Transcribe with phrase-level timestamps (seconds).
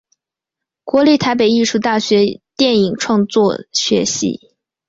[0.83, 4.55] 国立台北艺术大学电影创作学系